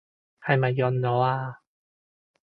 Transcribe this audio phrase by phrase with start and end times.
[0.41, 1.59] 係咪潤我啊？